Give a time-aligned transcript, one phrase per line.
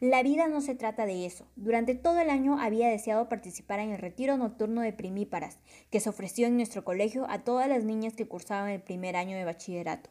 [0.00, 1.48] La vida no se trata de eso.
[1.56, 5.58] Durante todo el año había deseado participar en el retiro nocturno de primíparas,
[5.90, 9.36] que se ofreció en nuestro colegio a todas las niñas que cursaban el primer año
[9.36, 10.10] de bachillerato.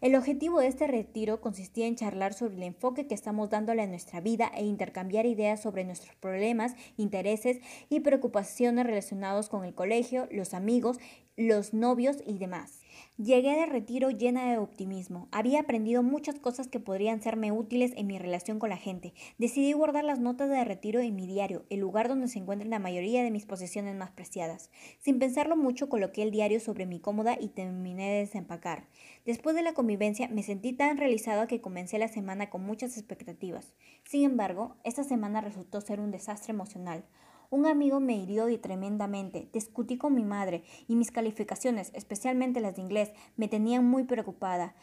[0.00, 3.88] El objetivo de este retiro consistía en charlar sobre el enfoque que estamos dándole a
[3.88, 7.58] nuestra vida e intercambiar ideas sobre nuestros problemas, intereses
[7.88, 10.98] y preocupaciones relacionados con el colegio, los amigos,
[11.36, 12.80] los novios y demás.
[13.16, 15.26] Llegué de retiro llena de optimismo.
[15.32, 19.14] Había aprendido muchas cosas que podrían serme útiles en mi relación con la gente.
[19.36, 22.78] Decidí guardar las notas de retiro en mi diario, el lugar donde se encuentran la
[22.78, 24.70] mayoría de mis posesiones más preciadas.
[25.00, 28.86] Sin pensarlo mucho, coloqué el diario sobre mi cómoda y terminé de desempacar.
[29.24, 33.74] Después de la convivencia, me sentí tan realizada que comencé la semana con muchas expectativas.
[34.04, 37.04] Sin embargo, esta semana resultó ser un desastre emocional.
[37.50, 42.82] Un amigo me hirió tremendamente, discutí con mi madre y mis calificaciones, especialmente las de
[42.82, 44.74] inglés, me tenían muy preocupada.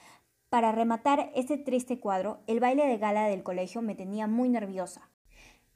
[0.50, 5.10] Para rematar ese triste cuadro, el baile de gala del colegio me tenía muy nerviosa.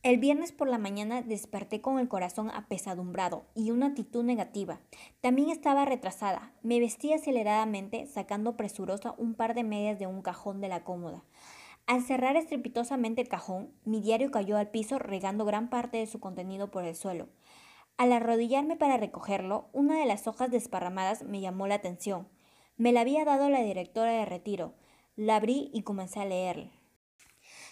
[0.06, 4.80] El viernes por la mañana desperté con el corazón apesadumbrado y una actitud negativa.
[5.20, 6.54] También estaba retrasada.
[6.62, 11.24] Me vestí aceleradamente, sacando presurosa un par de medias de un cajón de la cómoda.
[11.88, 16.20] Al cerrar estrepitosamente el cajón, mi diario cayó al piso regando gran parte de su
[16.20, 17.30] contenido por el suelo.
[17.98, 22.28] Al arrodillarme para recogerlo, una de las hojas desparramadas me llamó la atención.
[22.76, 24.74] Me la había dado la directora de retiro.
[25.16, 26.72] La abrí y comencé a leer.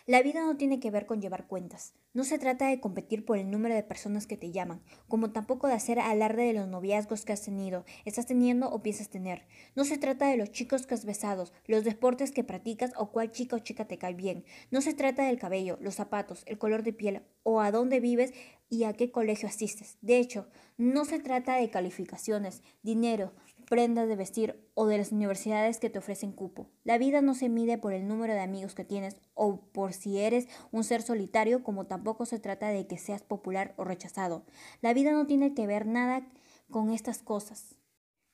[0.06, 1.94] La vida no tiene que ver con llevar cuentas.
[2.14, 5.68] No se trata de competir por el número de personas que te llaman, como tampoco
[5.68, 9.48] de hacer alarde de los noviazgos que has tenido, estás teniendo o piensas tener.
[9.78, 13.32] No se trata de los chicos que has besado, los deportes que practicas o cuál
[13.32, 14.44] chica o chica te cae bien.
[14.72, 18.34] No se trata del cabello, los zapatos, el color de piel o a dónde vives
[18.68, 19.98] y a qué colegio asistes.
[20.02, 23.32] De hecho, no se trata de calificaciones, dinero,
[23.74, 26.70] prendas de vestir o de las universidades que te ofrecen cupo.
[26.84, 30.20] La vida no se mide por el número de amigos que tienes o por si
[30.20, 34.46] eres un ser solitario, como tampoco se trata de que seas popular o rechazado.
[34.82, 36.22] La vida no tiene que ver nada
[36.70, 37.76] con estas cosas.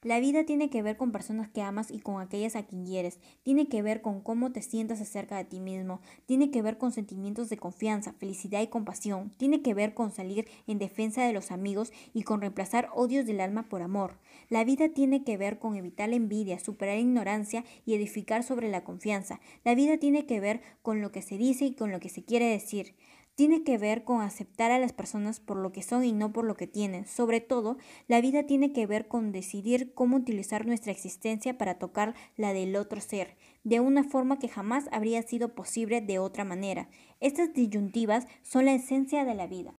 [0.02, 3.20] La vida tiene que ver con personas que amas y con aquellas a quien quieres,
[3.44, 6.94] tiene que ver con cómo te sientas acerca de ti mismo, tiene que ver con
[6.94, 11.52] sentimientos de confianza, felicidad y compasión, tiene que ver con salir en defensa de los
[11.52, 14.18] amigos y con reemplazar odios del alma por amor.
[14.48, 18.86] La vida tiene que ver con evitar la envidia, superar ignorancia y edificar sobre la
[18.86, 19.42] confianza.
[19.66, 22.24] La vida tiene que ver con lo que se dice y con lo que se
[22.24, 22.96] quiere decir
[23.40, 26.44] tiene que ver con aceptar a las personas por lo que son y no por
[26.44, 27.08] lo que tienen.
[27.08, 27.78] Sobre todo,
[28.10, 32.76] la vida tiene que ver con decidir cómo utilizar nuestra existencia para tocar la del
[32.76, 36.90] otro ser, de una forma que jamás habría sido posible de otra manera.
[37.22, 39.79] Estas disyuntivas son la esencia de la vida.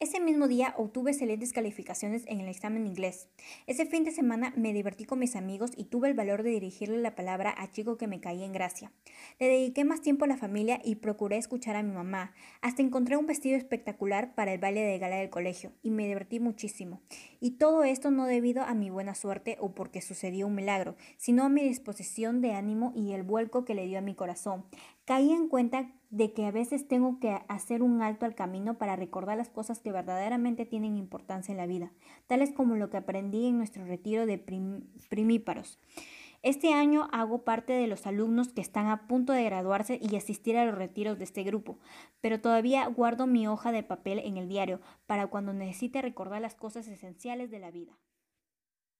[0.00, 3.26] Ese mismo día obtuve excelentes calificaciones en el examen inglés.
[3.66, 6.98] Ese fin de semana me divertí con mis amigos y tuve el valor de dirigirle
[6.98, 8.92] la palabra a chico que me caía en gracia.
[9.40, 12.32] Le dediqué más tiempo a la familia y procuré escuchar a mi mamá.
[12.60, 16.38] Hasta encontré un vestido espectacular para el baile de gala del colegio y me divertí
[16.38, 17.02] muchísimo.
[17.40, 21.42] Y todo esto no debido a mi buena suerte o porque sucedió un milagro, sino
[21.42, 24.64] a mi disposición de ánimo y el vuelco que le dio a mi corazón.
[25.06, 28.96] Caí en cuenta de que a veces tengo que hacer un alto al camino para
[28.96, 31.92] recordar las cosas que verdaderamente tienen importancia en la vida,
[32.26, 34.38] tales como lo que aprendí en nuestro retiro de
[35.08, 35.78] primíparos.
[36.42, 40.56] Este año hago parte de los alumnos que están a punto de graduarse y asistir
[40.56, 41.78] a los retiros de este grupo,
[42.20, 46.54] pero todavía guardo mi hoja de papel en el diario para cuando necesite recordar las
[46.54, 47.98] cosas esenciales de la vida.